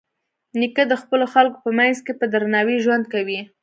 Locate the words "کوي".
3.13-3.39